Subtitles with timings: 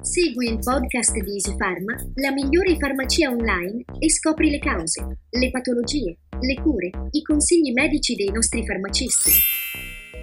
[0.00, 6.18] Segui il podcast di EasyPharma, la migliore farmacia online e scopri le cause, le patologie,
[6.40, 9.30] le cure, i consigli medici dei nostri farmacisti.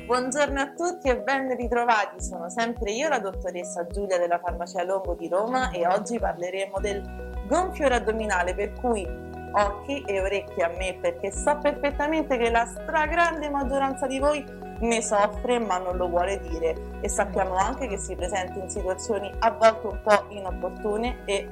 [0.06, 5.16] Buongiorno a tutti e ben ritrovati, sono sempre io la dottoressa Giulia della Farmacia Longo
[5.16, 7.02] di Roma e oggi parleremo del
[7.48, 9.08] gonfio addominale per cui
[9.54, 14.44] occhi e orecchie a me perché so perfettamente che la stragrande maggioranza di voi
[14.82, 19.32] ne soffre ma non lo vuole dire e sappiamo anche che si presenta in situazioni
[19.40, 21.48] a volte un po' inopportune e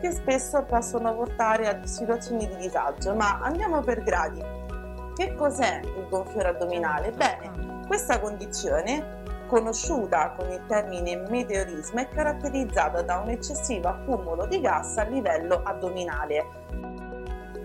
[0.00, 3.14] che spesso possono portare a situazioni di disagio.
[3.14, 4.42] Ma andiamo per gradi.
[5.14, 7.12] Che cos'è il gonfiore addominale?
[7.12, 14.60] Bene, questa condizione conosciuta con il termine meteorismo è caratterizzata da un eccessivo accumulo di
[14.60, 16.44] gas a livello addominale.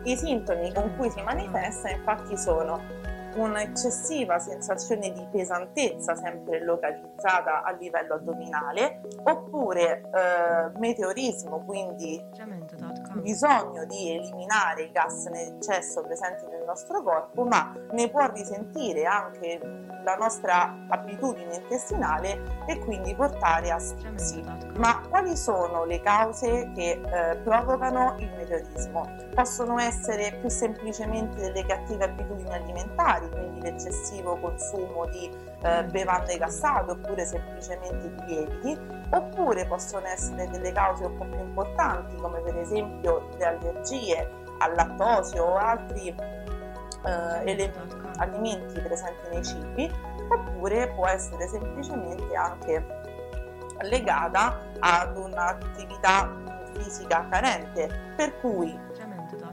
[0.03, 2.98] I sintomi con cui si manifesta infatti sono
[3.35, 12.23] un'eccessiva sensazione di pesantezza sempre localizzata a livello addominale oppure eh, meteorismo quindi
[13.21, 19.05] bisogno di eliminare i gas in eccesso presenti nel nostro corpo ma ne può risentire
[19.05, 19.59] anche
[20.03, 24.43] la nostra abitudine intestinale e quindi portare a stisi.
[24.77, 29.07] Ma quali sono le cause che eh, provocano il meteorismo?
[29.35, 35.29] Possono essere più semplicemente delle cattive abitudini alimentari, quindi l'eccessivo consumo di
[35.61, 38.79] eh, bevande gassate oppure semplicemente di lieviti,
[39.11, 44.75] oppure possono essere delle cause un po' più importanti come per esempio le allergie al
[44.75, 49.91] lattosio o altri eh, elementi alimenti presenti nei cibi
[50.29, 52.85] oppure può essere semplicemente anche
[53.81, 56.29] legata ad un'attività
[56.73, 58.77] fisica carente per cui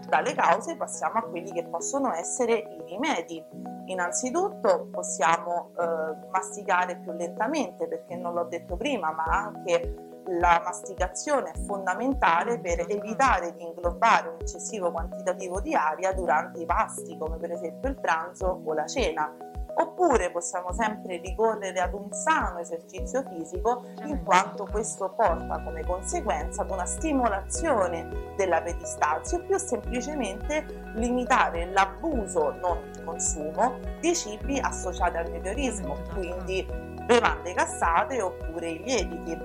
[0.08, 3.44] dalle cause passiamo a quelli che possono essere i rimedi.
[3.86, 11.52] Innanzitutto possiamo eh, masticare più lentamente perché non l'ho detto prima, ma anche la masticazione
[11.52, 17.36] è fondamentale per evitare di inglobare un eccessivo quantitativo di aria durante i pasti, come
[17.36, 19.32] per esempio il pranzo o la cena.
[19.78, 26.62] Oppure possiamo sempre ricorrere ad un sano esercizio fisico, in quanto questo porta come conseguenza
[26.62, 35.19] ad una stimolazione della peristazio, più semplicemente limitare l'abuso, non il consumo, di cibi associati
[35.19, 36.66] al meteorismo, quindi
[37.04, 39.38] bevande gassate oppure i lieviti.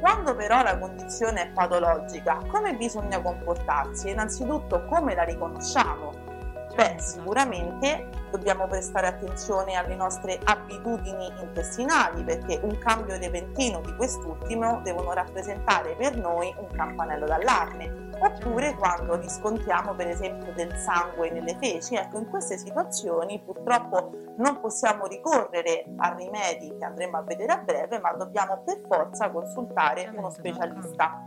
[0.00, 4.08] Quando però la condizione è patologica, come bisogna comportarsi?
[4.08, 6.29] Innanzitutto come la riconosciamo?
[6.80, 14.80] Beh, sicuramente dobbiamo prestare attenzione alle nostre abitudini intestinali perché un cambio repentino di quest'ultimo
[14.82, 18.08] devono rappresentare per noi un campanello d'allarme.
[18.18, 21.96] Oppure quando riscontriamo per esempio del sangue nelle feci.
[21.96, 27.58] Ecco, in queste situazioni purtroppo non possiamo ricorrere a rimedi che andremo a vedere a
[27.58, 31.24] breve, ma dobbiamo per forza consultare uno specialista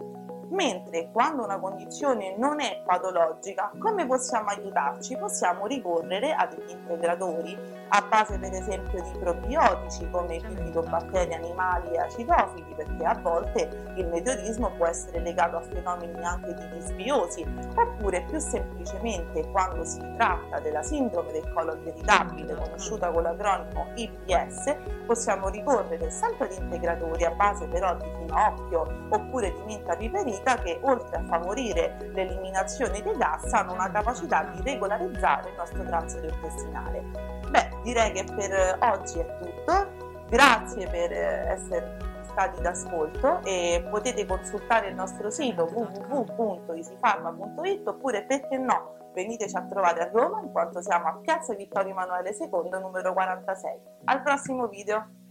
[0.49, 5.17] mentre quando una condizione non è patologica, come possiamo aiutarci?
[5.17, 7.57] Possiamo ricorrere a degli integratori
[7.89, 14.07] a base per esempio di probiotici come bifidobbatteri animali e acidofili, perché a volte il
[14.07, 17.45] meteorismo può essere legato a fenomeni anche di disbiosi,
[17.75, 24.75] oppure più semplicemente quando si tratta della sindrome del colon irritabile, conosciuta con l'acronimo IPS,
[25.05, 30.57] possiamo ricorrere sempre ad integratori a base però di finocchio oppure di menta piperita vita
[30.57, 36.27] che oltre a favorire l'eliminazione dei gas hanno una capacità di regolarizzare il nostro transito
[36.27, 37.03] intestinale.
[37.49, 44.87] Beh, direi che per oggi è tutto, grazie per essere stati d'ascolto e potete consultare
[44.87, 51.07] il nostro sito www.isifarma.it oppure perché no veniteci a trovare a Roma in quanto siamo
[51.07, 52.47] a Piazza Vittorio Emanuele II
[52.81, 53.79] numero 46.
[54.05, 55.21] Al prossimo video!